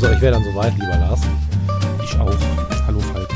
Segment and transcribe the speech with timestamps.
[0.00, 1.20] So, ich wäre dann soweit, lieber Lars.
[2.02, 2.34] Ich auch.
[2.86, 3.28] Hallo Falk.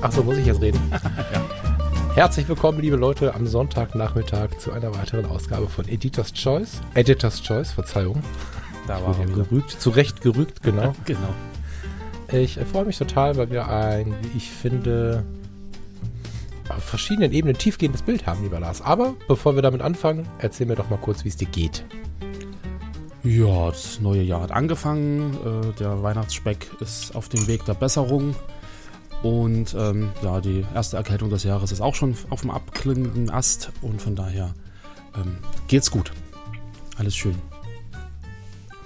[0.00, 0.80] Ach so, muss ich jetzt reden?
[0.90, 1.44] ja.
[2.14, 6.80] Herzlich willkommen, liebe Leute, am Sonntagnachmittag zu einer weiteren Ausgabe von Editor's Choice.
[6.94, 8.22] Editor's Choice, Verzeihung.
[8.86, 9.72] Da war er gerügt.
[9.72, 10.94] Zu Recht gerügt, genau.
[11.04, 11.34] genau.
[12.32, 15.22] Ich freue mich total, weil wir ein, wie ich finde,
[16.70, 18.80] auf verschiedenen Ebenen tiefgehendes Bild haben, lieber Lars.
[18.80, 21.84] Aber bevor wir damit anfangen, erzähl mir doch mal kurz, wie es dir geht.
[23.24, 25.34] Ja, das neue Jahr hat angefangen.
[25.44, 28.34] Äh, der Weihnachtsspeck ist auf dem Weg der Besserung.
[29.22, 33.70] Und ähm, ja, die erste Erkältung des Jahres ist auch schon auf dem abklingenden Ast.
[33.80, 34.54] Und von daher
[35.14, 35.36] ähm,
[35.68, 36.12] geht's gut.
[36.98, 37.36] Alles schön.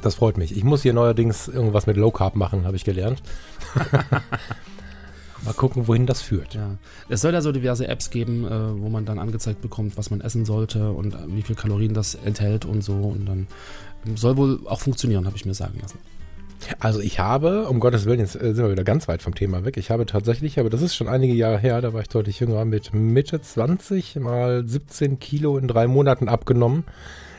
[0.03, 0.55] Das freut mich.
[0.55, 3.23] Ich muss hier neuerdings irgendwas mit Low Carb machen, habe ich gelernt.
[5.45, 6.55] Mal gucken, wohin das führt.
[6.55, 6.77] Ja.
[7.09, 10.21] Es soll ja so diverse Apps geben, äh, wo man dann angezeigt bekommt, was man
[10.21, 12.95] essen sollte und wie viel Kalorien das enthält und so.
[12.95, 13.47] Und dann
[14.15, 15.99] soll wohl auch funktionieren, habe ich mir sagen lassen.
[16.79, 19.65] Also ich habe, um Gottes Willen, jetzt äh, sind wir wieder ganz weit vom Thema
[19.65, 19.77] weg.
[19.77, 22.65] Ich habe tatsächlich, aber das ist schon einige Jahre her, da war ich deutlich jünger,
[22.65, 26.85] mit Mitte 20 mal 17 Kilo in drei Monaten abgenommen.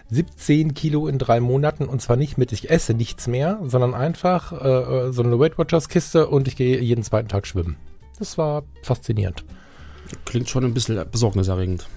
[0.09, 4.54] 17 Kilo in drei Monaten und zwar nicht mit, ich esse nichts mehr, sondern einfach
[4.54, 7.76] äh, äh so eine Weight Watchers Kiste und ich gehe jeden zweiten Tag schwimmen.
[8.18, 9.44] Das war faszinierend.
[10.24, 11.88] Klingt schon ein bisschen besorgniserregend.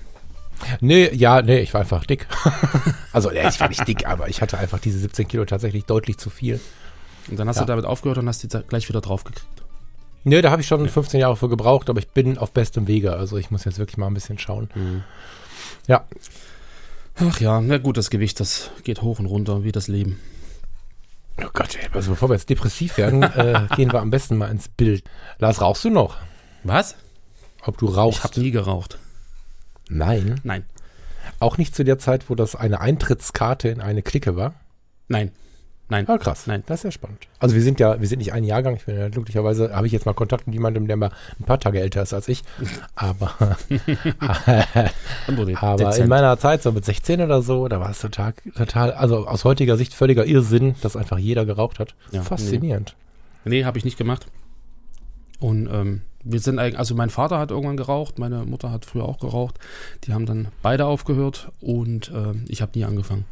[0.80, 2.26] Nee, ja, nee, ich war einfach dick.
[3.12, 6.19] also, ja, ich war nicht dick, aber ich hatte einfach diese 17 Kilo tatsächlich deutlich
[6.19, 6.60] zu viel.
[7.28, 7.62] Und dann hast ja.
[7.62, 9.47] du damit aufgehört und hast die gleich wieder draufgekriegt.
[10.25, 10.91] Nee, da habe ich schon ja.
[10.91, 13.15] 15 Jahre für gebraucht, aber ich bin auf bestem Wege.
[13.15, 14.69] Also ich muss jetzt wirklich mal ein bisschen schauen.
[14.75, 15.03] Mhm.
[15.87, 16.04] Ja.
[17.16, 20.19] Ach ja, na gut, das Gewicht, das geht hoch und runter, wie das Leben.
[21.43, 24.50] Oh Gott, ey, also bevor wir jetzt depressiv werden, äh, gehen wir am besten mal
[24.50, 25.04] ins Bild.
[25.38, 26.16] Lars, rauchst du noch?
[26.65, 26.97] Was?
[27.62, 28.19] Ob du rauchst?
[28.19, 28.99] Ich habe nie geraucht.
[29.91, 30.41] Nein.
[30.45, 30.65] Nein.
[31.39, 34.55] Auch nicht zu der Zeit, wo das eine Eintrittskarte in eine Clique war?
[35.09, 35.33] Nein.
[35.91, 36.09] Nein.
[36.09, 36.47] Ah, krass.
[36.47, 36.62] Nein.
[36.67, 37.27] Das ist ja spannend.
[37.41, 38.77] Also wir sind ja, wir sind nicht ein Jahrgang.
[38.77, 41.59] Ich bin ja glücklicherweise, habe ich jetzt mal Kontakt mit jemandem, der mal ein paar
[41.59, 42.45] Tage älter ist als ich.
[42.95, 43.33] Aber,
[45.61, 49.27] aber in meiner Zeit, so mit 16 oder so, da war es total, total, also
[49.27, 51.97] aus heutiger Sicht völliger Irrsinn, dass einfach jeder geraucht hat.
[52.12, 52.95] Ja, Faszinierend.
[53.45, 54.27] Nee, nee habe ich nicht gemacht.
[55.41, 59.05] Und ähm, wir sind eigentlich, also mein Vater hat irgendwann geraucht, meine Mutter hat früher
[59.05, 59.59] auch geraucht.
[60.05, 63.25] Die haben dann beide aufgehört und äh, ich habe nie angefangen.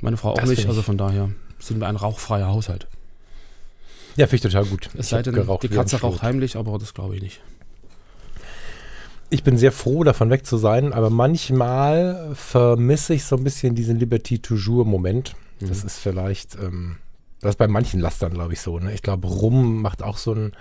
[0.00, 2.86] Meine Frau auch das nicht, also von daher sind wir ein rauchfreier Haushalt.
[4.16, 4.90] Ja, finde ich total gut.
[4.96, 7.40] Es sei denn, die Katze raucht heimlich, aber das glaube ich nicht.
[9.30, 13.74] Ich bin sehr froh, davon weg zu sein, aber manchmal vermisse ich so ein bisschen
[13.74, 15.34] diesen Liberty Toujours Moment.
[15.58, 15.68] Mhm.
[15.68, 16.96] Das ist vielleicht, ähm,
[17.44, 18.78] das ist bei manchen Lastern, glaube ich, so.
[18.78, 18.92] Ne?
[18.94, 20.52] Ich glaube, Rum macht auch so ein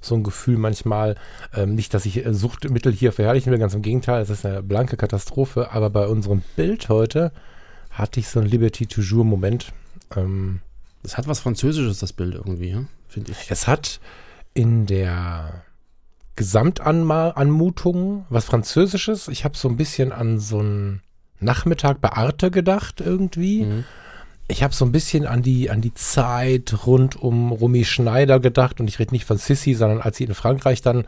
[0.00, 1.16] so ein Gefühl manchmal.
[1.52, 4.62] Ähm, nicht, dass ich äh, Suchtmittel hier verherrlichen will, ganz im Gegenteil, es ist eine
[4.62, 7.32] blanke Katastrophe, aber bei unserem Bild heute
[7.90, 9.72] hatte ich so einen Liberty Toujours Moment.
[10.14, 10.60] Ähm,
[11.02, 12.84] es hat was Französisches, das Bild irgendwie, ja?
[13.08, 13.50] finde ich.
[13.50, 13.98] Es hat
[14.54, 15.64] in der
[16.36, 19.26] Gesamtanmutung was Französisches.
[19.26, 21.02] Ich habe so ein bisschen an so einen
[21.40, 23.64] Nachmittag bei Arte gedacht irgendwie.
[23.64, 23.84] Mhm
[24.48, 28.80] ich habe so ein bisschen an die, an die Zeit rund um Romy Schneider gedacht
[28.80, 31.04] und ich rede nicht von Sissy, sondern als sie in Frankreich dann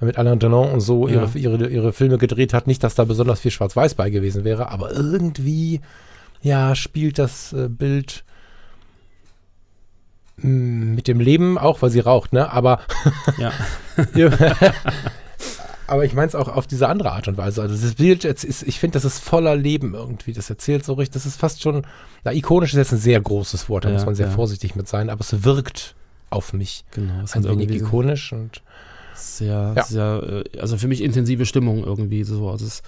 [0.00, 1.14] mit Alain Delon und so ja.
[1.14, 4.70] ihre, ihre, ihre Filme gedreht hat, nicht, dass da besonders viel Schwarz-Weiß bei gewesen wäre,
[4.70, 5.80] aber irgendwie,
[6.42, 8.24] ja, spielt das äh, Bild
[10.36, 12.50] mit dem Leben auch, weil sie raucht, ne?
[12.50, 12.80] Aber
[13.36, 13.52] ja.
[15.90, 17.62] aber ich meine es auch auf diese andere Art und Weise.
[17.62, 20.32] Also das Bild, ist, ich finde, das ist voller Leben irgendwie.
[20.32, 21.86] Das erzählt so richtig, das ist fast schon,
[22.24, 24.32] na, ikonisch ist jetzt ein sehr großes Wort, da ja, muss man sehr ja.
[24.32, 25.96] vorsichtig mit sein, aber es wirkt
[26.30, 26.84] auf mich.
[26.92, 28.62] Genau, es ein wenig ikonisch und
[29.14, 29.84] sehr, ja.
[29.84, 32.48] sehr, äh, also für mich intensive Stimmung irgendwie so.
[32.48, 32.82] Also es,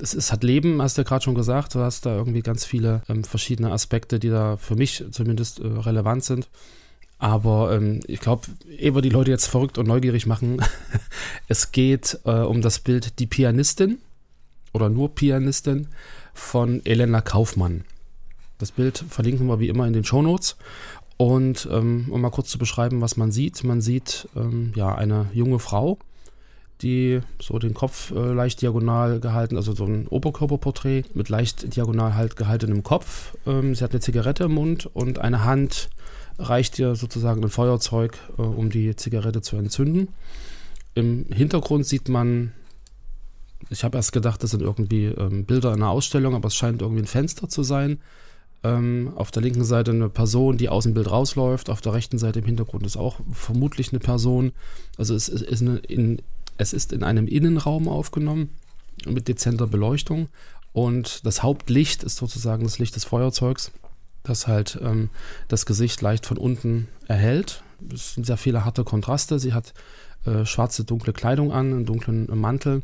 [0.00, 1.74] es, es hat Leben, hast du ja gerade schon gesagt.
[1.74, 5.66] Du hast da irgendwie ganz viele ähm, verschiedene Aspekte, die da für mich zumindest äh,
[5.66, 6.48] relevant sind.
[7.18, 10.62] Aber ähm, ich glaube, ehe die Leute jetzt verrückt und neugierig machen,
[11.48, 13.98] es geht äh, um das Bild Die Pianistin
[14.72, 15.88] oder nur Pianistin
[16.32, 17.84] von Elena Kaufmann.
[18.58, 20.56] Das Bild verlinken wir wie immer in den Shownotes.
[21.16, 25.26] Und ähm, um mal kurz zu beschreiben, was man sieht, man sieht ähm, ja eine
[25.32, 25.98] junge Frau,
[26.80, 32.14] die so den Kopf äh, leicht diagonal gehalten, also so ein Oberkörperporträt mit leicht diagonal
[32.14, 33.36] halt gehaltenem Kopf.
[33.46, 35.90] Ähm, sie hat eine Zigarette im Mund und eine Hand
[36.38, 40.08] reicht ihr sozusagen ein Feuerzeug, äh, um die Zigarette zu entzünden.
[40.94, 42.52] Im Hintergrund sieht man,
[43.70, 47.02] ich habe erst gedacht, das sind irgendwie ähm, Bilder einer Ausstellung, aber es scheint irgendwie
[47.02, 47.98] ein Fenster zu sein.
[48.64, 51.70] Ähm, auf der linken Seite eine Person, die aus dem Bild rausläuft.
[51.70, 54.52] Auf der rechten Seite im Hintergrund ist auch vermutlich eine Person.
[54.96, 56.22] Also es ist, eine, in,
[56.56, 58.50] es ist in einem Innenraum aufgenommen
[59.06, 60.28] mit dezenter Beleuchtung.
[60.72, 63.70] Und das Hauptlicht ist sozusagen das Licht des Feuerzeugs,
[64.28, 65.10] das halt ähm,
[65.48, 67.62] das Gesicht leicht von unten erhält.
[67.92, 69.38] Es sind sehr viele harte Kontraste.
[69.38, 69.74] Sie hat
[70.24, 72.82] äh, schwarze, dunkle Kleidung an, einen dunklen Mantel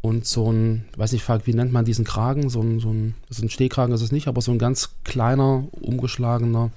[0.00, 2.50] und so ein, weiß nicht, wie nennt man diesen Kragen?
[2.50, 5.66] So ein, so ein, ist ein Stehkragen ist es nicht, aber so ein ganz kleiner,
[5.72, 6.70] umgeschlagener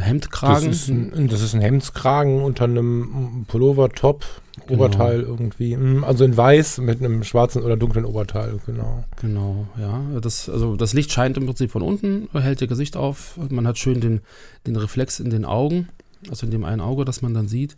[0.00, 0.68] Hemdkragen.
[0.68, 4.24] Das ist ein, das ist ein Hemdskragen unter einem Pullover-Top,
[4.66, 4.84] genau.
[4.84, 5.74] Oberteil irgendwie.
[5.74, 9.04] Hm, also in weiß mit einem schwarzen oder dunklen Oberteil, genau.
[9.20, 10.02] Genau, ja.
[10.20, 13.38] Das, also das Licht scheint im Prinzip von unten, hält ihr Gesicht auf.
[13.50, 14.20] Man hat schön den,
[14.66, 15.88] den Reflex in den Augen,
[16.28, 17.76] also in dem einen Auge, das man dann sieht.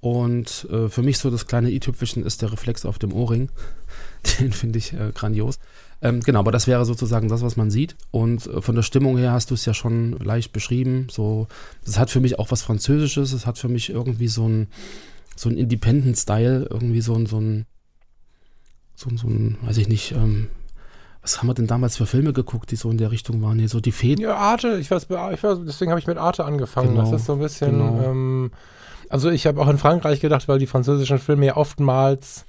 [0.00, 3.50] Und äh, für mich so das kleine i-Tüpfelchen ist der Reflex auf dem Ohrring.
[4.40, 5.58] Den finde ich äh, grandios.
[6.00, 7.96] Ähm, genau, aber das wäre sozusagen das, was man sieht.
[8.10, 11.08] Und äh, von der Stimmung her hast du es ja schon leicht beschrieben.
[11.10, 11.48] So,
[11.84, 13.32] das hat für mich auch was Französisches.
[13.32, 14.68] Es hat für mich irgendwie so ein,
[15.34, 17.66] so ein Independent-Style, irgendwie so ein, so ein,
[18.94, 20.48] so ein, so ein, weiß ich nicht, ähm,
[21.22, 23.58] was haben wir denn damals für Filme geguckt, die so in der Richtung waren?
[23.58, 24.22] Hier so die Fäden.
[24.22, 26.90] Ja, Arte, ich weiß, ich weiß deswegen habe ich mit Arte angefangen.
[26.90, 27.72] Genau, das ist so ein bisschen.
[27.72, 28.02] Genau.
[28.02, 28.50] Ähm,
[29.08, 32.44] also ich habe auch in Frankreich gedacht, weil die französischen Filme ja oftmals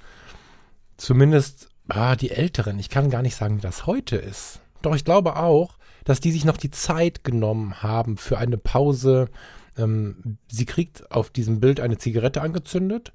[0.96, 4.60] zumindest ah, die Älteren, ich kann gar nicht sagen, wie das heute ist.
[4.82, 9.28] Doch ich glaube auch, dass die sich noch die Zeit genommen haben für eine Pause.
[9.76, 13.12] Ähm, sie kriegt auf diesem Bild eine Zigarette angezündet.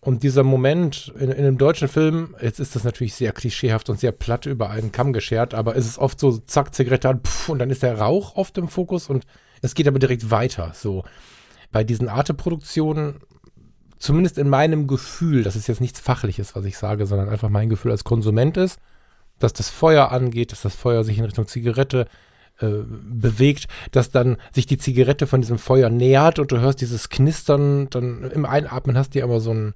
[0.00, 3.98] Und dieser Moment in, in einem deutschen Film, jetzt ist das natürlich sehr klischeehaft und
[3.98, 7.48] sehr platt über einen Kamm geschert, aber es ist oft so, zack, Zigarette an, pff,
[7.48, 9.24] und dann ist der Rauch oft im Fokus und
[9.62, 10.72] es geht aber direkt weiter.
[10.74, 11.04] So
[11.72, 13.20] bei diesen Arte-Produktionen,
[14.04, 17.70] zumindest in meinem Gefühl, das ist jetzt nichts Fachliches, was ich sage, sondern einfach mein
[17.70, 18.78] Gefühl als Konsument ist,
[19.38, 22.06] dass das Feuer angeht, dass das Feuer sich in Richtung Zigarette
[22.60, 27.08] äh, bewegt, dass dann sich die Zigarette von diesem Feuer nähert und du hörst dieses
[27.08, 29.72] Knistern, dann im Einatmen hast du aber so ein,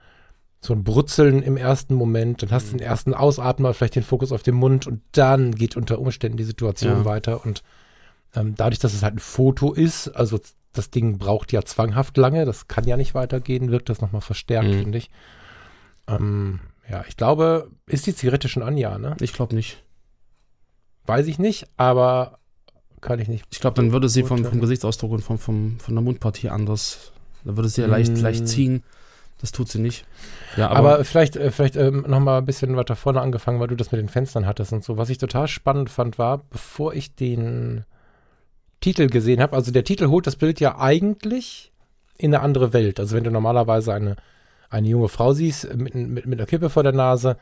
[0.60, 2.90] so ein Brutzeln im ersten Moment, dann hast du den mhm.
[2.90, 6.98] ersten Ausatmer, vielleicht den Fokus auf den Mund und dann geht unter Umständen die Situation
[6.98, 7.04] ja.
[7.06, 7.62] weiter und
[8.34, 10.38] ähm, dadurch, dass es halt ein Foto ist, also
[10.72, 14.68] das Ding braucht ja zwanghaft lange, das kann ja nicht weitergehen, wirkt das nochmal verstärkt,
[14.68, 14.78] mhm.
[14.80, 15.10] finde ich.
[16.06, 16.60] Ähm,
[16.90, 19.16] ja, ich glaube, ist die Zigarette schon an, ja, ne?
[19.20, 19.82] Ich glaube nicht.
[21.06, 22.38] Weiß ich nicht, aber
[23.00, 23.44] kann ich nicht.
[23.50, 27.12] Ich glaube, dann würde sie vom, vom, Gesichtsausdruck und vom, vom, von der Mundpartie anders,
[27.44, 28.20] dann würde sie ja leicht, mm.
[28.20, 28.82] leicht ziehen.
[29.40, 30.04] Das tut sie nicht.
[30.56, 33.76] Ja, aber, aber vielleicht, äh, vielleicht ähm, nochmal ein bisschen weiter vorne angefangen, weil du
[33.76, 34.96] das mit den Fenstern hattest und so.
[34.96, 37.84] Was ich total spannend fand, war, bevor ich den
[38.80, 39.56] Titel gesehen habe.
[39.56, 41.72] Also der Titel holt das Bild ja eigentlich
[42.16, 43.00] in eine andere Welt.
[43.00, 44.16] Also wenn du normalerweise eine,
[44.70, 47.36] eine junge Frau siehst mit, mit, mit einer Kippe vor der Nase,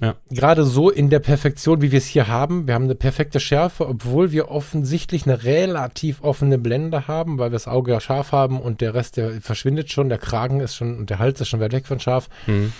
[0.00, 0.16] ja.
[0.28, 2.66] Gerade so in der Perfektion, wie wir es hier haben.
[2.66, 7.56] Wir haben eine perfekte Schärfe, obwohl wir offensichtlich eine relativ offene Blende haben, weil wir
[7.56, 10.98] das Auge ja scharf haben und der Rest, der verschwindet schon, der Kragen ist schon
[10.98, 12.28] und der Hals ist schon weit weg von scharf.
[12.46, 12.72] Mhm.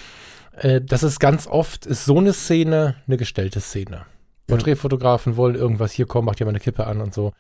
[0.57, 4.07] Äh, das ist ganz oft, ist so eine Szene eine gestellte Szene.
[4.47, 7.33] Porträtfotografen wollen irgendwas hier kommen, macht ja mal eine Kippe an und so.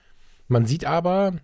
[0.49, 1.35] Man sieht aber,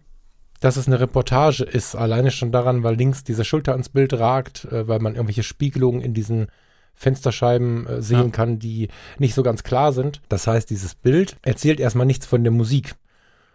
[0.60, 4.66] dass es eine Reportage ist, alleine schon daran, weil links diese Schulter ans Bild ragt,
[4.66, 6.48] äh, weil man irgendwelche Spiegelungen in diesen
[6.94, 8.30] Fensterscheiben äh, sehen ja.
[8.30, 8.88] kann, die
[9.18, 10.20] nicht so ganz klar sind.
[10.28, 12.94] Das heißt, dieses Bild erzählt erstmal nichts von der Musik.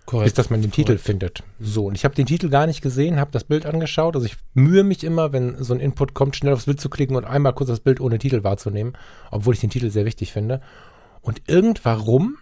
[0.08, 0.26] Korrekt.
[0.26, 0.88] Bis dass man den Korrekt.
[0.88, 1.44] Titel findet.
[1.60, 4.16] So, und ich habe den Titel gar nicht gesehen, habe das Bild angeschaut.
[4.16, 7.16] Also ich mühe mich immer, wenn so ein Input kommt, schnell aufs Bild zu klicken
[7.16, 8.94] und einmal kurz das Bild ohne Titel wahrzunehmen,
[9.32, 10.62] obwohl ich den Titel sehr wichtig finde.
[11.22, 12.38] Und irgendwarum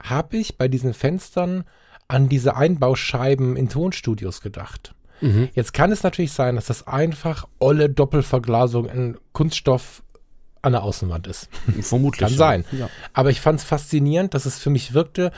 [0.00, 1.64] habe ich bei diesen Fenstern
[2.08, 4.94] an diese Einbauscheiben in Tonstudios gedacht.
[5.20, 5.48] Mhm.
[5.54, 10.02] Jetzt kann es natürlich sein, dass das einfach olle Doppelverglasung in Kunststoff
[10.62, 11.48] an der Außenwand ist.
[11.80, 12.28] Vermutlich.
[12.28, 12.64] kann sein.
[12.72, 12.88] Ja.
[13.12, 15.30] Aber ich fand es faszinierend, dass es für mich wirkte,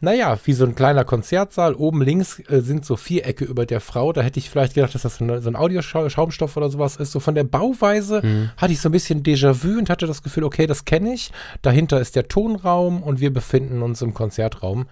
[0.00, 1.74] naja, wie so ein kleiner Konzertsaal.
[1.74, 4.12] Oben links äh, sind so Vierecke über der Frau.
[4.12, 7.12] Da hätte ich vielleicht gedacht, dass das so, ein Audioschaumstoff oder sowas ist.
[7.12, 8.50] So von der Bauweise mhm.
[8.58, 11.30] hatte ich so ein bisschen Déjà-vu und hatte das Gefühl, okay, das kenne ich.
[11.62, 14.86] Dahinter ist der Tonraum und wir befinden uns im Konzertraum.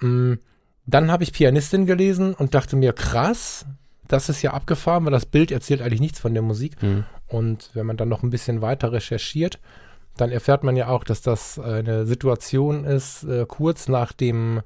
[0.00, 0.40] Mhm.
[0.86, 3.66] Dann habe ich Pianistin gelesen und dachte mir, krass,
[4.08, 6.82] das ist ja abgefahren, weil das Bild erzählt eigentlich nichts von der Musik.
[6.82, 7.04] Mhm.
[7.28, 9.58] Und wenn man dann noch ein bisschen weiter recherchiert,
[10.16, 14.60] dann erfährt man ja auch, dass das eine Situation ist, äh, kurz nach dem,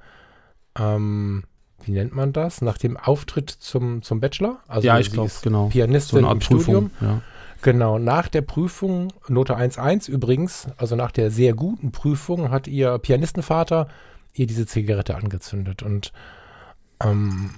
[0.77, 1.45] ähm,
[1.85, 2.63] wie nennt man das?
[2.63, 4.59] Nach dem Auftritt zum, zum Bachelor.
[4.67, 5.69] Also ja, ich glaube, genau.
[5.69, 6.91] Pianistin so im Studium.
[7.01, 7.21] Ja.
[7.63, 12.99] Genau, nach der Prüfung, Note 1.1 übrigens, also nach der sehr guten Prüfung, hat ihr
[12.99, 13.89] Pianistenvater
[14.39, 15.83] ihr diese Zigarette angezündet.
[15.83, 16.13] Und
[17.03, 17.51] ähm,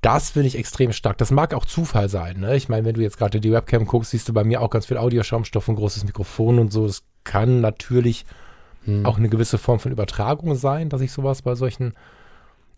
[0.00, 1.18] das finde ich extrem stark.
[1.18, 2.40] Das mag auch Zufall sein.
[2.40, 2.56] Ne?
[2.56, 4.86] Ich meine, wenn du jetzt gerade die Webcam guckst, siehst du bei mir auch ganz
[4.86, 6.86] viel Audioschaumstoff, ein großes Mikrofon und so.
[6.86, 8.26] Das kann natürlich
[8.84, 9.06] hm.
[9.06, 11.94] auch eine gewisse Form von Übertragung sein, dass ich sowas bei solchen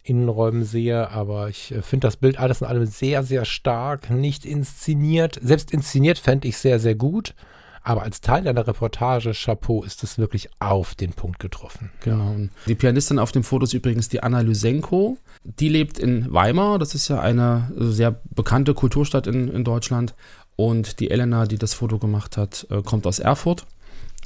[0.03, 4.45] Innenräumen sehe, aber ich äh, finde das Bild alles in allem sehr, sehr stark, nicht
[4.45, 5.39] inszeniert.
[5.43, 7.35] Selbst inszeniert fände ich sehr, sehr gut.
[7.85, 11.91] Aber als Teil einer Reportage, Chapeau, ist es wirklich auf den Punkt getroffen.
[12.01, 12.35] Genau.
[12.67, 15.19] Die Pianistin auf dem Foto ist übrigens die Anna Lysenko.
[15.45, 16.79] Die lebt in Weimar.
[16.79, 20.15] Das ist ja eine sehr bekannte Kulturstadt in, in Deutschland.
[20.57, 23.67] Und die Elena, die das Foto gemacht hat, äh, kommt aus Erfurt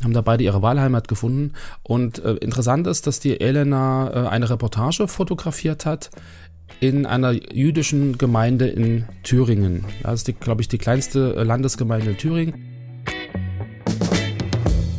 [0.05, 1.55] haben da beide ihre Wahlheimat gefunden.
[1.83, 6.11] Und äh, interessant ist, dass die Elena äh, eine Reportage fotografiert hat
[6.79, 9.85] in einer jüdischen Gemeinde in Thüringen.
[10.05, 12.77] Das ist, glaube ich, die kleinste äh, Landesgemeinde in Thüringen.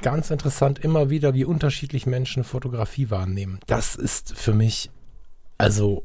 [0.00, 3.60] Ganz interessant immer wieder, wie unterschiedlich Menschen Fotografie wahrnehmen.
[3.66, 4.90] Das ist für mich,
[5.58, 6.04] also,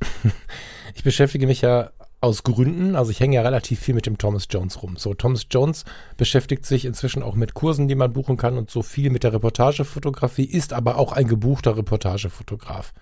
[0.94, 4.48] ich beschäftige mich ja aus Gründen, also ich hänge ja relativ viel mit dem Thomas
[4.50, 4.96] Jones rum.
[4.96, 5.84] So, Thomas Jones
[6.16, 9.32] beschäftigt sich inzwischen auch mit Kursen, die man buchen kann und so viel mit der
[9.32, 12.92] Reportagefotografie, ist aber auch ein gebuchter Reportagefotograf.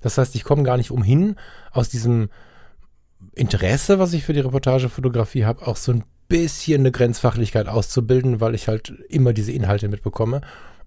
[0.00, 1.36] Das heißt, ich komme gar nicht umhin,
[1.72, 2.30] aus diesem
[3.34, 8.54] Interesse, was ich für die Reportagefotografie habe, auch so ein bisschen eine Grenzfachlichkeit auszubilden, weil
[8.54, 10.42] ich halt immer diese Inhalte mitbekomme.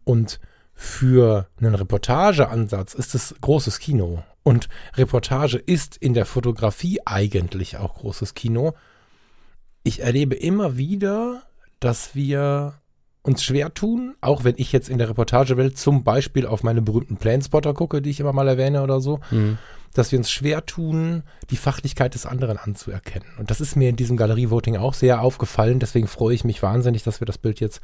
[0.05, 0.39] Und
[0.73, 4.23] für einen Reportageansatz ist es großes Kino.
[4.43, 8.73] Und Reportage ist in der Fotografie eigentlich auch großes Kino.
[9.83, 11.43] Ich erlebe immer wieder,
[11.79, 12.75] dass wir
[13.21, 17.15] uns schwer tun, auch wenn ich jetzt in der Reportagewelt zum Beispiel auf meine berühmten
[17.15, 19.57] Planespotter gucke, die ich immer mal erwähne oder so, mhm
[19.93, 23.27] dass wir uns schwer tun, die Fachlichkeit des anderen anzuerkennen.
[23.38, 25.79] Und das ist mir in diesem Galerie-Voting auch sehr aufgefallen.
[25.79, 27.81] Deswegen freue ich mich wahnsinnig, dass wir das Bild jetzt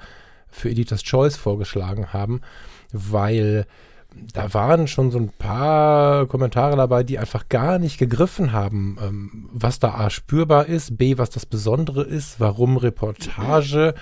[0.49, 2.41] für Editor's Choice vorgeschlagen haben,
[2.91, 3.67] weil
[4.33, 9.49] da waren schon so ein paar Kommentare dabei, die einfach gar nicht gegriffen haben, ähm,
[9.51, 13.93] was da A spürbar ist, B, was das Besondere ist, warum Reportage,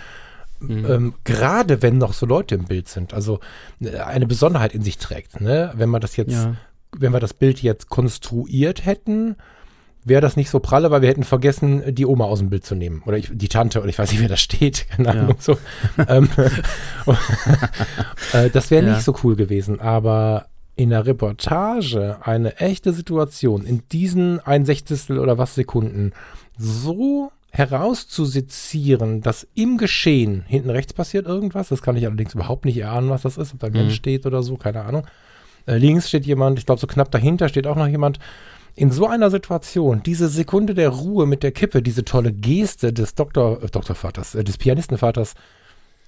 [0.59, 0.85] mhm.
[0.85, 3.39] ähm, gerade wenn noch so Leute im Bild sind, also
[3.79, 5.39] äh, eine Besonderheit in sich trägt.
[5.41, 5.71] Ne?
[5.75, 6.55] Wenn man das jetzt ja
[6.95, 9.35] wenn wir das Bild jetzt konstruiert hätten,
[10.07, 12.75] wäre das nicht so pralle, weil wir hätten vergessen, die Oma aus dem Bild zu
[12.75, 13.03] nehmen.
[13.05, 14.87] Oder ich, die Tante, oder ich weiß nicht, wer da steht.
[14.95, 15.29] Keine Ahnung.
[15.29, 15.35] Ja.
[15.39, 15.57] So.
[16.07, 16.29] ähm,
[18.33, 18.93] äh, das wäre ja.
[18.93, 19.79] nicht so cool gewesen.
[19.79, 26.13] Aber in der Reportage eine echte Situation in diesen ein Sechzigstel oder was Sekunden
[26.57, 31.69] so herauszusezieren, dass im Geschehen hinten rechts passiert irgendwas.
[31.69, 33.79] Das kann ich allerdings überhaupt nicht erahnen, was das ist, ob da ein mhm.
[33.79, 35.07] Mensch steht oder so, keine Ahnung.
[35.65, 38.19] Äh, links steht jemand, ich glaube, so knapp dahinter steht auch noch jemand.
[38.77, 43.15] In so einer Situation, diese Sekunde der Ruhe mit der Kippe, diese tolle Geste des
[43.15, 45.33] Doktor, äh, Doktorvaters, äh, des Pianistenvaters,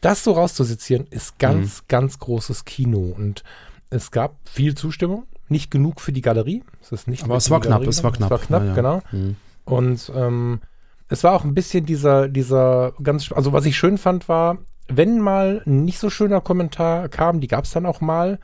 [0.01, 1.85] das so rauszusizieren, ist ganz, mhm.
[1.87, 3.11] ganz großes Kino.
[3.17, 3.43] Und
[3.89, 6.63] es gab viel Zustimmung, nicht genug für die Galerie.
[6.79, 8.61] Es ist nicht Aber es war, knapp, es war knapp, es war knapp.
[8.61, 8.75] Ja, ja.
[8.75, 9.01] genau.
[9.11, 9.35] Mhm.
[9.65, 10.61] Und ähm,
[11.07, 15.19] es war auch ein bisschen dieser, dieser ganz, also was ich schön fand, war, wenn
[15.19, 18.37] mal ein nicht so schöner Kommentar kam, die gab es dann auch mal,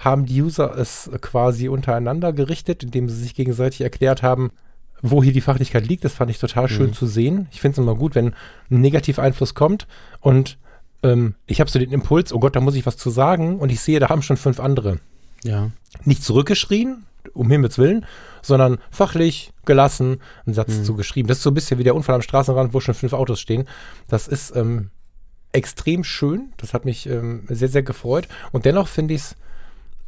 [0.00, 4.50] haben die User es quasi untereinander gerichtet, indem sie sich gegenseitig erklärt haben,
[5.02, 6.04] wo hier die Fachlichkeit liegt.
[6.04, 6.94] Das fand ich total schön mhm.
[6.94, 7.48] zu sehen.
[7.52, 8.34] Ich finde es immer gut, wenn
[8.70, 9.86] ein Negativeinfluss kommt
[10.20, 10.58] und
[11.02, 13.70] ähm, ich habe so den Impuls, oh Gott, da muss ich was zu sagen und
[13.70, 14.98] ich sehe, da haben schon fünf andere.
[15.44, 15.70] Ja.
[16.04, 18.06] Nicht zurückgeschrien, um Himmels Willen,
[18.42, 20.84] sondern fachlich, gelassen, einen Satz mhm.
[20.84, 21.28] zugeschrieben.
[21.28, 23.66] Das ist so ein bisschen wie der Unfall am Straßenrand, wo schon fünf Autos stehen.
[24.08, 24.90] Das ist ähm,
[25.52, 26.52] extrem schön.
[26.56, 28.28] Das hat mich ähm, sehr, sehr gefreut.
[28.52, 29.36] Und dennoch finde ich es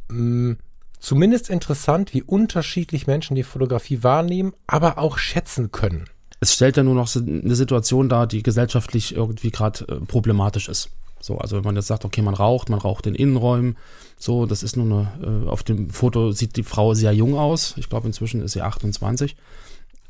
[0.09, 0.53] mm,
[0.99, 6.05] zumindest interessant, wie unterschiedlich Menschen die Fotografie wahrnehmen, aber auch schätzen können.
[6.39, 10.89] Es stellt ja nur noch eine Situation dar, die gesellschaftlich irgendwie gerade äh, problematisch ist.
[11.21, 13.77] So, also wenn man jetzt sagt, okay, man raucht, man raucht in Innenräumen,
[14.17, 17.75] so, das ist nur eine, äh, auf dem Foto sieht die Frau sehr jung aus.
[17.77, 19.37] Ich glaube, inzwischen ist sie 28.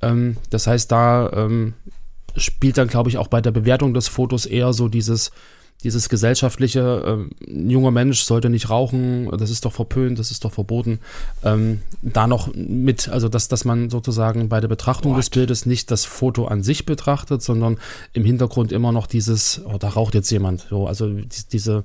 [0.02, 1.76] Ähm, das heißt, da ähm,
[2.36, 5.32] spielt dann, glaube ich, auch bei der Bewertung des Fotos eher so dieses,
[5.84, 10.54] dieses gesellschaftliche, äh, junger Mensch sollte nicht rauchen, das ist doch verpönt, das ist doch
[10.54, 11.00] verboten,
[11.44, 15.20] ähm, da noch mit, also dass, dass man sozusagen bei der Betrachtung What?
[15.20, 17.78] des Bildes nicht das Foto an sich betrachtet, sondern
[18.14, 21.84] im Hintergrund immer noch dieses, oh, da raucht jetzt jemand, so, also die, diese,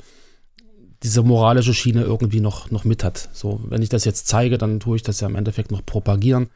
[1.03, 3.29] diese moralische Schiene irgendwie noch, noch mit hat.
[3.33, 6.49] So, wenn ich das jetzt zeige, dann tue ich das ja im Endeffekt noch propagieren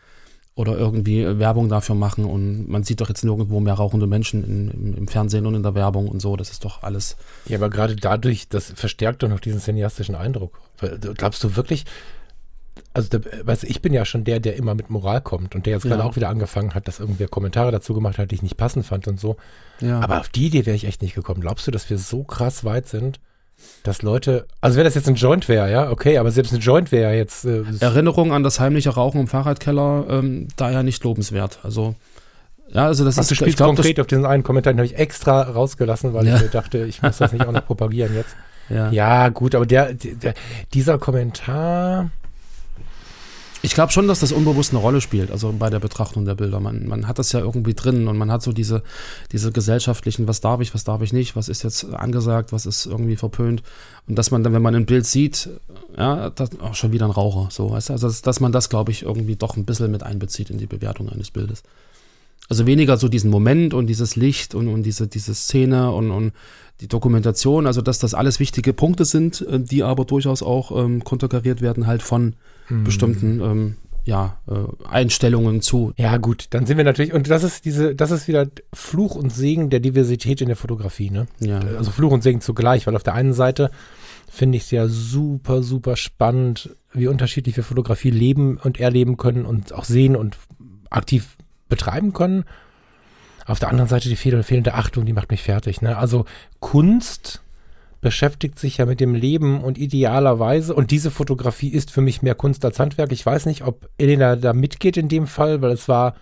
[0.54, 4.70] oder irgendwie Werbung dafür machen und man sieht doch jetzt nirgendwo mehr rauchende Menschen in,
[4.70, 7.16] im, im, Fernsehen und in der Werbung und so, das ist doch alles.
[7.46, 10.60] Ja, aber gerade dadurch, das verstärkt doch noch diesen cineastischen Eindruck.
[11.14, 11.86] Glaubst du wirklich,
[12.92, 15.74] also der, weißt, ich bin ja schon der, der immer mit Moral kommt und der
[15.74, 15.90] jetzt ja.
[15.90, 18.84] gerade auch wieder angefangen hat, dass irgendwer Kommentare dazu gemacht hat, die ich nicht passend
[18.84, 19.36] fand und so.
[19.80, 20.00] Ja.
[20.00, 21.40] Aber auf die Idee wäre ich echt nicht gekommen.
[21.40, 23.20] Glaubst du, dass wir so krass weit sind?
[23.82, 26.92] Dass Leute, also wenn das jetzt ein Joint wäre, ja, okay, aber selbst ein Joint
[26.92, 27.44] wäre jetzt.
[27.44, 31.58] Äh, Erinnerung an das heimliche Rauchen im Fahrradkeller, ähm, daher nicht lobenswert.
[31.62, 31.94] Also,
[32.68, 33.30] ja, also das Ach, ist.
[33.30, 36.26] Du spielst ich glaub, konkret auf diesen einen Kommentar, den habe ich extra rausgelassen, weil
[36.26, 36.36] ja.
[36.36, 38.36] ich mir dachte, ich muss das nicht auch noch propagieren jetzt.
[38.68, 38.90] Ja.
[38.90, 40.34] ja, gut, aber der, der,
[40.72, 42.10] dieser Kommentar,
[43.62, 46.58] ich glaube schon, dass das unbewusst eine Rolle spielt, also bei der Betrachtung der Bilder.
[46.58, 48.82] Man, man hat das ja irgendwie drin und man hat so diese,
[49.30, 52.86] diese gesellschaftlichen, was darf ich, was darf ich nicht, was ist jetzt angesagt, was ist
[52.86, 53.62] irgendwie verpönt.
[54.08, 55.48] Und dass man dann, wenn man ein Bild sieht,
[55.96, 58.68] ja, das, auch schon wieder ein Raucher, so, weißt du, also dass, dass man das,
[58.68, 61.62] glaube ich, irgendwie doch ein bisschen mit einbezieht in die Bewertung eines Bildes.
[62.52, 66.32] Also weniger so diesen Moment und dieses Licht und, und diese, diese Szene und, und
[66.82, 71.02] die Dokumentation, also dass das alles wichtige Punkte sind, äh, die aber durchaus auch ähm,
[71.02, 72.34] konterkariert werden halt von
[72.66, 72.84] hm.
[72.84, 75.94] bestimmten ähm, ja, äh, Einstellungen zu.
[75.96, 79.32] Ja, gut, dann sind wir natürlich, und das ist diese, das ist wieder Fluch und
[79.32, 81.28] Segen der Diversität in der Fotografie, ne?
[81.40, 81.58] Ja.
[81.58, 83.70] Also Fluch und Segen zugleich, weil auf der einen Seite
[84.30, 89.46] finde ich es ja super, super spannend, wie unterschiedlich wir Fotografie leben und erleben können
[89.46, 90.36] und auch sehen und
[90.90, 91.38] aktiv
[91.72, 92.44] betreiben können.
[93.46, 95.80] Auf der anderen Seite die fehlende Achtung, die macht mich fertig.
[95.80, 95.96] Ne?
[95.96, 96.26] Also
[96.60, 97.40] Kunst
[98.02, 102.34] beschäftigt sich ja mit dem Leben und idealerweise, und diese Fotografie ist für mich mehr
[102.34, 103.10] Kunst als Handwerk.
[103.10, 106.14] Ich weiß nicht, ob Elena da mitgeht in dem Fall, weil es war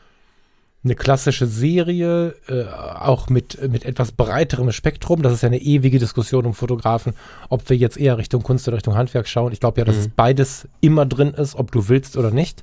[0.85, 5.21] eine klassische Serie, äh, auch mit, mit etwas breiterem Spektrum.
[5.21, 7.15] Das ist ja eine ewige Diskussion um Fotografen,
[7.49, 9.53] ob wir jetzt eher Richtung Kunst oder Richtung Handwerk schauen.
[9.53, 10.03] Ich glaube ja, dass mhm.
[10.03, 12.63] es beides immer drin ist, ob du willst oder nicht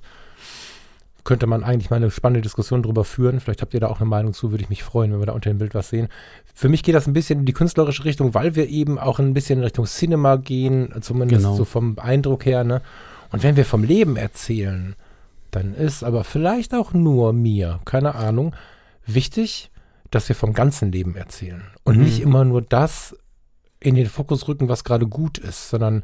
[1.27, 3.41] könnte man eigentlich mal eine spannende Diskussion darüber führen.
[3.41, 5.33] Vielleicht habt ihr da auch eine Meinung zu, würde ich mich freuen, wenn wir da
[5.33, 6.07] unter dem Bild was sehen.
[6.55, 9.33] Für mich geht das ein bisschen in die künstlerische Richtung, weil wir eben auch ein
[9.33, 11.55] bisschen in Richtung Cinema gehen, zumindest genau.
[11.55, 12.63] so vom Eindruck her.
[12.63, 12.81] Ne?
[13.31, 14.95] Und wenn wir vom Leben erzählen,
[15.51, 18.55] dann ist aber vielleicht auch nur mir, keine Ahnung,
[19.05, 19.69] wichtig,
[20.11, 22.03] dass wir vom ganzen Leben erzählen und mhm.
[22.03, 23.17] nicht immer nur das
[23.81, 26.03] in den Fokus rücken, was gerade gut ist, sondern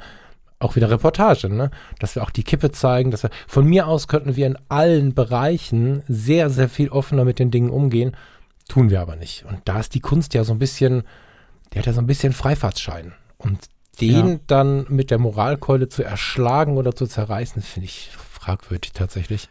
[0.63, 1.71] auch wieder Reportage, ne?
[1.99, 5.13] Dass wir auch die Kippe zeigen, dass wir von mir aus könnten wir in allen
[5.13, 8.15] Bereichen sehr, sehr viel offener mit den Dingen umgehen.
[8.69, 9.45] Tun wir aber nicht.
[9.45, 11.04] Und da ist die Kunst ja so ein bisschen,
[11.73, 13.13] die hat ja so ein bisschen Freifahrtschein.
[13.38, 13.60] Und
[14.02, 14.39] den ja.
[14.47, 19.49] dann mit der Moralkeule zu erschlagen oder zu zerreißen, finde ich fragwürdig tatsächlich.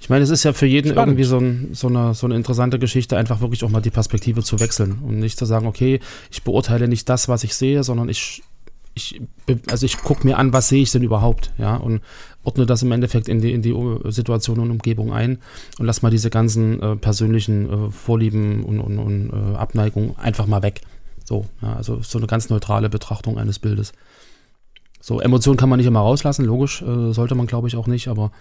[0.00, 1.10] Ich meine, es ist ja für jeden Spannend.
[1.10, 4.42] irgendwie so, ein, so, eine, so eine interessante Geschichte, einfach wirklich auch mal die Perspektive
[4.42, 6.00] zu wechseln und nicht zu sagen, okay,
[6.30, 8.42] ich beurteile nicht das, was ich sehe, sondern ich
[8.94, 9.20] ich,
[9.70, 12.00] also ich gucke mir an, was sehe ich denn überhaupt, ja, und
[12.42, 13.74] ordne das im Endeffekt in die, in die
[14.10, 15.38] Situation und Umgebung ein
[15.78, 20.46] und lass mal diese ganzen äh, persönlichen äh, Vorlieben und, und, und äh, Abneigungen einfach
[20.46, 20.80] mal weg.
[21.24, 23.92] So, ja, also so eine ganz neutrale Betrachtung eines Bildes.
[25.00, 28.08] So, Emotionen kann man nicht immer rauslassen, logisch, äh, sollte man glaube ich auch nicht,
[28.08, 28.32] aber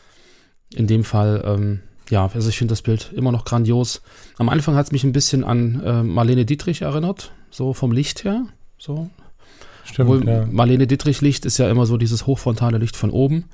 [0.73, 4.01] in dem Fall, ähm, ja, also ich finde das Bild immer noch grandios.
[4.37, 8.23] Am Anfang hat es mich ein bisschen an äh, Marlene Dietrich erinnert, so vom Licht
[8.23, 8.45] her,
[8.77, 9.09] so
[9.83, 10.45] Stimmt, Obwohl, ja.
[10.51, 13.45] Marlene Dietrich Licht ist ja immer so dieses hochfrontale Licht von oben.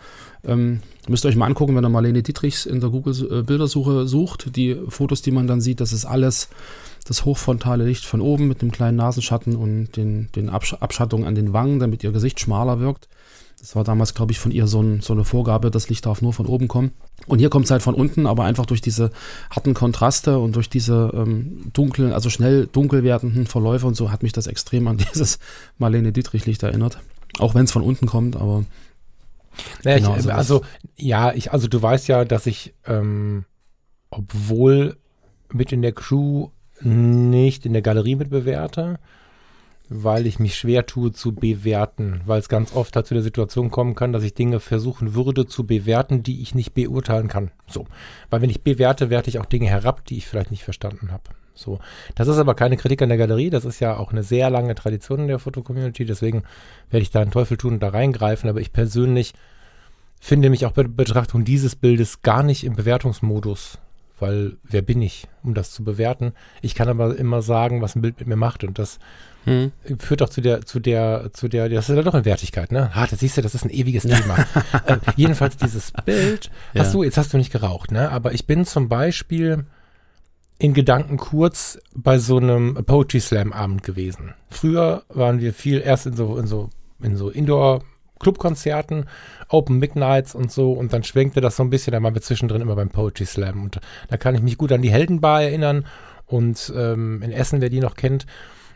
[0.44, 4.56] Ähm, müsst ihr euch mal angucken, wenn ihr Marlene Dietrichs in der Google-Bildersuche äh, sucht.
[4.56, 6.50] Die Fotos, die man dann sieht, das ist alles
[7.06, 11.36] das hochfrontale Licht von oben mit einem kleinen Nasenschatten und den, den Absch Abschattungen an
[11.36, 13.08] den Wangen, damit ihr Gesicht schmaler wirkt.
[13.66, 16.22] Das war damals, glaube ich, von ihr so, ein, so, eine Vorgabe, das Licht darf
[16.22, 16.92] nur von oben kommen.
[17.26, 19.10] Und hier kommt es halt von unten, aber einfach durch diese
[19.50, 24.22] harten Kontraste und durch diese ähm, dunklen, also schnell dunkel werdenden Verläufe und so hat
[24.22, 25.40] mich das extrem an dieses
[25.80, 27.00] Marlene Dietrich-Licht erinnert.
[27.40, 28.66] Auch wenn es von unten kommt, aber.
[29.84, 30.62] Naja, genau, ich, also,
[30.96, 33.46] ja, ich, also du weißt ja, dass ich, ähm,
[34.12, 34.96] obwohl
[35.52, 36.50] mit in der Crew
[36.82, 39.00] nicht in der Galerie mitbewerte,
[39.90, 43.70] weil ich mich schwer tue zu bewerten, weil es ganz oft halt zu der Situation
[43.70, 47.52] kommen kann, dass ich Dinge versuchen würde zu bewerten, die ich nicht beurteilen kann.
[47.68, 47.86] So,
[48.30, 51.24] weil wenn ich bewerte, werte ich auch Dinge herab, die ich vielleicht nicht verstanden habe.
[51.54, 51.80] So,
[52.16, 54.76] das ist aber keine Kritik an der Galerie, das ist ja auch eine sehr lange
[54.76, 56.44] Tradition in der Fotocommunity, deswegen
[56.90, 59.34] werde ich da einen Teufel tun und da reingreifen, aber ich persönlich
[60.20, 63.80] finde mich auch bei Betrachtung dieses Bildes gar nicht im Bewertungsmodus,
[64.20, 66.34] weil wer bin ich, um das zu bewerten?
[66.62, 69.00] Ich kann aber immer sagen, was ein Bild mit mir macht und das
[69.46, 69.72] hm.
[70.00, 72.90] Führt doch zu der, zu der, zu der, das ist ja doch eine Wertigkeit, ne?
[72.94, 74.38] Ah, das siehst du, das ist ein ewiges Thema.
[74.88, 76.82] äh, jedenfalls dieses Bild, ja.
[76.82, 78.10] hast du, jetzt hast du nicht geraucht, ne?
[78.12, 79.66] Aber ich bin zum Beispiel
[80.58, 84.34] in Gedanken kurz bei so einem Poetry Slam Abend gewesen.
[84.50, 86.70] Früher waren wir viel erst in so, in so,
[87.02, 87.84] in so Indoor
[88.26, 89.06] Clubkonzerten,
[89.50, 92.62] Open Midnights und so und dann schwenkte das so ein bisschen, da waren wir zwischendrin
[92.62, 95.86] immer beim Poetry Slam und da kann ich mich gut an die Heldenbar erinnern
[96.26, 98.26] und ähm, in Essen, wer die noch kennt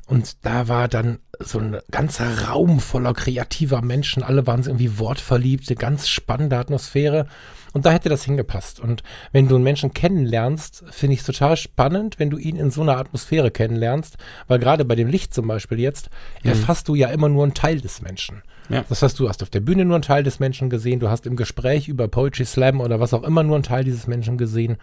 [0.09, 4.23] und da war dann so ein ganzer Raum voller kreativer Menschen.
[4.23, 7.27] Alle waren irgendwie wortverliebt, eine ganz spannende Atmosphäre.
[7.73, 8.79] Und da hätte das hingepasst.
[8.79, 12.71] Und wenn du einen Menschen kennenlernst, finde ich es total spannend, wenn du ihn in
[12.71, 14.17] so einer Atmosphäre kennenlernst.
[14.47, 16.09] Weil gerade bei dem Licht zum Beispiel jetzt,
[16.43, 16.49] mhm.
[16.49, 18.41] erfasst du ja immer nur einen Teil des Menschen.
[18.69, 18.85] Ja.
[18.87, 21.25] Das heißt, du hast auf der Bühne nur einen Teil des Menschen gesehen, du hast
[21.25, 24.77] im Gespräch über Poetry Slam oder was auch immer nur einen Teil dieses Menschen gesehen.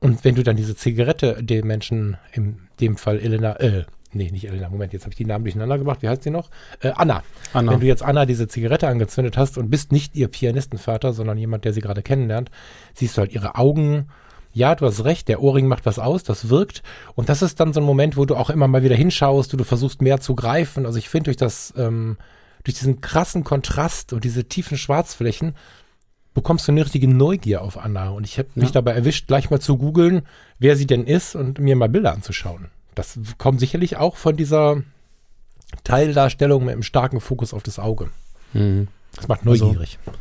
[0.00, 4.48] Und wenn du dann diese Zigarette dem Menschen, in dem Fall Elena, äh, nee, nicht
[4.48, 6.02] Elena, Moment, jetzt habe ich die Namen durcheinander gemacht.
[6.02, 6.50] Wie heißt sie noch?
[6.80, 7.22] Äh, Anna.
[7.52, 7.72] Anna.
[7.72, 11.64] Wenn du jetzt Anna diese Zigarette angezündet hast und bist nicht ihr Pianistenvater, sondern jemand,
[11.64, 12.50] der sie gerade kennenlernt,
[12.94, 14.08] siehst du halt ihre Augen.
[14.52, 16.82] Ja, du hast recht, der Ohrring macht was aus, das wirkt.
[17.14, 19.56] Und das ist dann so ein Moment, wo du auch immer mal wieder hinschaust, du,
[19.56, 20.84] du versuchst mehr zu greifen.
[20.84, 22.18] Also ich finde durch das, ähm,
[22.64, 25.54] durch diesen krassen Kontrast und diese tiefen Schwarzflächen
[26.34, 28.10] bekommst du eine richtige Neugier auf Anna.
[28.10, 28.62] Und ich habe ja.
[28.62, 30.22] mich dabei erwischt, gleich mal zu googeln,
[30.58, 32.68] wer sie denn ist und mir mal Bilder anzuschauen.
[32.94, 34.82] Das kommt sicherlich auch von dieser
[35.84, 38.10] Teildarstellung mit einem starken Fokus auf das Auge.
[38.52, 38.88] Mhm.
[39.16, 39.98] Das macht neugierig.
[40.06, 40.18] Also,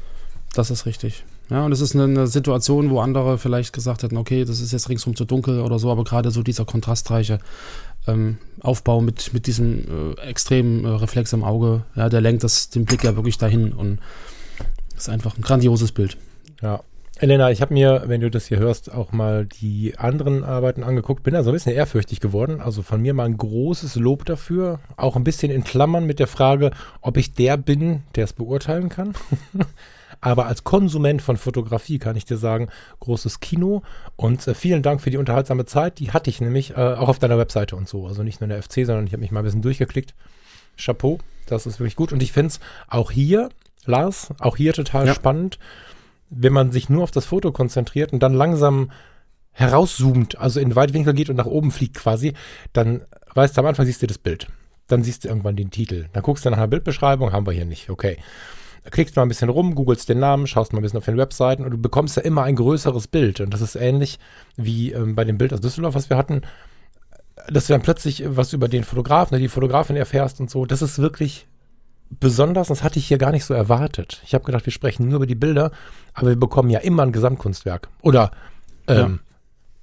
[0.53, 1.23] das ist richtig.
[1.51, 4.71] Ja, und es ist eine, eine, Situation, wo andere vielleicht gesagt hätten, okay, das ist
[4.71, 7.39] jetzt ringsum zu dunkel oder so, aber gerade so dieser kontrastreiche
[8.07, 12.69] ähm, Aufbau mit, mit diesem äh, extremen äh, Reflex im Auge, ja, der lenkt das,
[12.69, 13.99] den Blick ja wirklich dahin und
[14.95, 16.15] ist einfach ein grandioses Bild.
[16.61, 16.83] Ja,
[17.19, 21.21] Elena, ich habe mir, wenn du das hier hörst, auch mal die anderen Arbeiten angeguckt.
[21.21, 22.61] Bin da so ein bisschen ehrfürchtig geworden.
[22.61, 24.79] Also von mir mal ein großes Lob dafür.
[24.95, 28.89] Auch ein bisschen in Klammern mit der Frage, ob ich der bin, der es beurteilen
[28.89, 29.13] kann.
[30.21, 33.81] Aber als Konsument von Fotografie kann ich dir sagen, großes Kino.
[34.15, 35.99] Und äh, vielen Dank für die unterhaltsame Zeit.
[35.99, 38.07] Die hatte ich nämlich äh, auch auf deiner Webseite und so.
[38.07, 40.13] Also nicht nur in der FC, sondern ich habe mich mal ein bisschen durchgeklickt.
[40.77, 42.13] Chapeau, das ist wirklich gut.
[42.13, 43.49] Und ich finde es auch hier,
[43.85, 45.13] Lars, auch hier total ja.
[45.13, 45.59] spannend
[46.31, 48.91] wenn man sich nur auf das Foto konzentriert und dann langsam
[49.51, 52.33] herauszoomt, also in Weitwinkel geht und nach oben fliegt quasi,
[52.73, 53.01] dann
[53.35, 54.47] weißt du, am Anfang siehst du das Bild.
[54.87, 56.07] Dann siehst du irgendwann den Titel.
[56.13, 57.89] Dann guckst du nach einer Bildbeschreibung, haben wir hier nicht.
[57.89, 58.17] Okay.
[58.89, 61.63] Klickst mal ein bisschen rum, googelst den Namen, schaust mal ein bisschen auf den Webseiten
[61.63, 63.39] und du bekommst ja immer ein größeres Bild.
[63.39, 64.17] Und das ist ähnlich
[64.57, 66.41] wie ähm, bei dem Bild aus Düsseldorf, was wir hatten,
[67.47, 70.65] dass du dann plötzlich was über den Fotografen, die Fotografin erfährst und so.
[70.65, 71.47] Das ist wirklich
[72.19, 74.21] besonders, das hatte ich hier gar nicht so erwartet.
[74.25, 75.71] Ich habe gedacht, wir sprechen nur über die Bilder,
[76.13, 77.89] aber wir bekommen ja immer ein Gesamtkunstwerk.
[78.01, 78.31] Oder
[78.87, 79.19] ähm,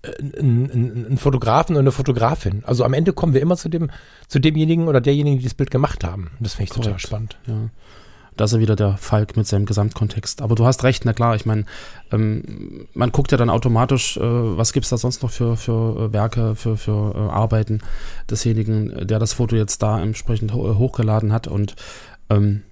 [0.05, 0.13] ja.
[0.41, 2.63] ein, ein, Fotografen oder eine Fotografin.
[2.67, 3.91] Also am Ende kommen wir immer zu dem,
[4.27, 6.33] zu demjenigen oder derjenigen, die das Bild gemacht haben.
[6.41, 6.87] Das finde ich Korrekt.
[6.87, 7.39] total spannend.
[7.47, 7.71] Ja.
[8.39, 10.43] Da ist er wieder der Falk mit seinem Gesamtkontext.
[10.43, 11.65] Aber du hast recht, na klar, ich meine,
[12.13, 16.13] ähm, man guckt ja dann automatisch, äh, was gibt's da sonst noch für, für äh,
[16.13, 17.81] Werke, für, für äh, Arbeiten
[18.31, 21.49] desjenigen, der das Foto jetzt da entsprechend ho hochgeladen hat.
[21.49, 21.75] Und
[22.31, 22.63] ähm,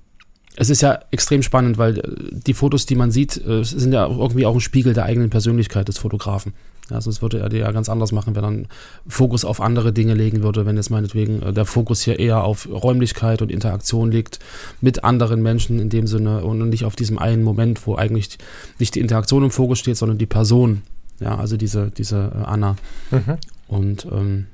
[0.55, 4.07] es ist ja extrem spannend, weil äh, die Fotos, die man sieht, äh, sind ja
[4.07, 6.55] irgendwie auch ein Spiegel der eigenen Persönlichkeit des Fotografen.
[6.91, 8.69] Ja, sonst würde er die ja ganz anders machen, wenn er einen
[9.09, 12.69] Fokus auf andere Dinge legen würde, wenn jetzt meinetwegen äh, der Fokus hier eher auf
[12.71, 14.39] Räumlichkeit und Interaktion liegt
[14.81, 18.39] mit anderen Menschen in dem Sinne und nicht auf diesem einen Moment, wo eigentlich
[18.79, 20.83] nicht die Interaktion im Fokus steht, sondern die Person.
[21.19, 22.77] Ja, also diese, diese Anna.
[23.11, 23.39] Mhm.
[23.69, 24.47] Und ähm,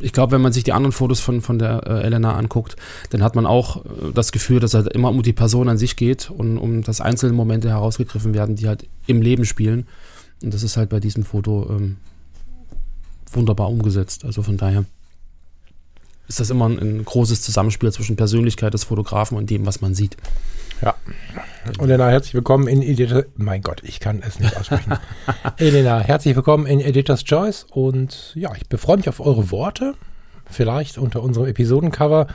[0.00, 2.76] ich glaube, wenn man sich die anderen Fotos von, von der äh, Elena anguckt,
[3.10, 5.78] dann hat man auch äh, das Gefühl, dass es halt immer um die Person an
[5.78, 9.86] sich geht und um das einzelne Momente herausgegriffen werden, die halt im Leben spielen.
[10.42, 11.96] Und das ist halt bei diesem Foto ähm,
[13.32, 14.24] wunderbar umgesetzt.
[14.24, 14.84] Also von daher
[16.28, 19.94] ist das immer ein, ein, großes Zusammenspiel zwischen Persönlichkeit des Fotografen und dem, was man
[19.94, 20.16] sieht.
[20.82, 20.94] Ja.
[21.78, 23.24] Und Elena, herzlich willkommen in Editor.
[23.36, 24.98] Mein Gott, ich kann es nicht aussprechen.
[25.56, 27.64] Elena, herzlich willkommen in Editor's Choice.
[27.70, 29.94] Und ja, ich befreue mich auf eure Worte.
[30.50, 32.26] Vielleicht unter unserem Episodencover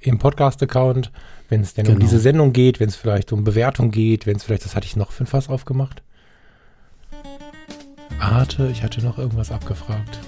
[0.00, 1.10] im Podcast-Account,
[1.48, 1.96] wenn es denn genau.
[1.96, 4.86] um diese Sendung geht, wenn es vielleicht um Bewertung geht, wenn es vielleicht, das hatte
[4.86, 6.02] ich noch für ein Fass aufgemacht.
[8.18, 10.18] Arte, ich hatte noch irgendwas abgefragt.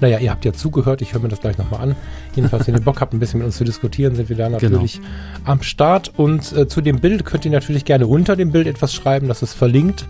[0.00, 1.96] Naja, ihr habt ja zugehört, ich höre mir das gleich nochmal an.
[2.34, 4.58] Jedenfalls, wenn ihr Bock habt, ein bisschen mit uns zu diskutieren, sind wir da genau.
[4.58, 5.08] natürlich genau.
[5.44, 6.12] am Start.
[6.16, 9.42] Und äh, zu dem Bild könnt ihr natürlich gerne unter dem Bild etwas schreiben, das
[9.42, 10.06] ist verlinkt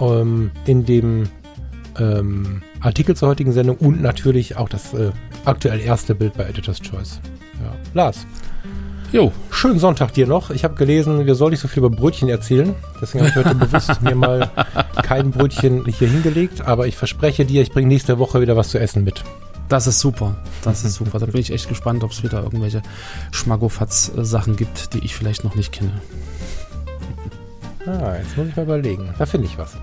[0.00, 1.28] ähm, in dem
[1.98, 5.12] ähm, Artikel zur heutigen Sendung und natürlich auch das äh,
[5.44, 7.20] aktuell erste Bild bei Editor's Choice.
[7.62, 7.74] Ja.
[7.94, 8.26] Lars.
[9.12, 9.32] Jo.
[9.50, 10.50] Schönen Sonntag dir noch.
[10.50, 12.76] Ich habe gelesen, wir sollen nicht so viel über Brötchen erzählen.
[13.02, 14.50] Deswegen habe ich heute bewusst mir mal
[15.02, 16.60] kein Brötchen hier hingelegt.
[16.62, 19.24] Aber ich verspreche dir, ich bringe nächste Woche wieder was zu essen mit.
[19.68, 20.36] Das ist super.
[20.62, 21.18] Das ist super.
[21.18, 22.82] Da bin ich echt gespannt, ob es wieder irgendwelche
[23.32, 26.00] Schmackofatz-Sachen gibt, die ich vielleicht noch nicht kenne.
[27.86, 29.12] Ah, jetzt muss ich mal überlegen.
[29.18, 29.76] Da finde ich was.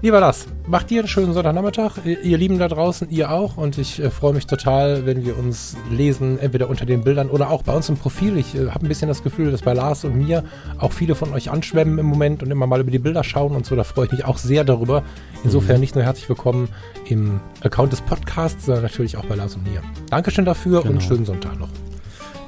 [0.00, 2.04] Lieber Lars, macht dir einen schönen Sonntagnachmittag.
[2.04, 3.56] Ihr Lieben da draußen, ihr auch.
[3.56, 7.50] Und ich äh, freue mich total, wenn wir uns lesen, entweder unter den Bildern oder
[7.50, 8.36] auch bei uns im Profil.
[8.36, 10.44] Ich äh, habe ein bisschen das Gefühl, dass bei Lars und mir
[10.78, 13.66] auch viele von euch anschwemmen im Moment und immer mal über die Bilder schauen und
[13.66, 13.76] so.
[13.76, 15.02] Da freue ich mich auch sehr darüber.
[15.44, 15.80] Insofern mhm.
[15.80, 16.68] nicht nur herzlich willkommen
[17.08, 19.82] im Account des Podcasts, sondern natürlich auch bei Lars und mir.
[20.10, 20.94] Dankeschön dafür genau.
[20.94, 21.68] und schönen Sonntag noch.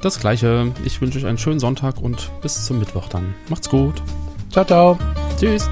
[0.02, 0.70] Das gleiche.
[0.84, 3.34] Ich wünsche euch einen schönen Sonntag und bis zum Mittwoch dann.
[3.48, 4.02] Macht's gut.
[4.50, 4.98] Ciao, ciao.
[5.38, 5.68] Tschüss.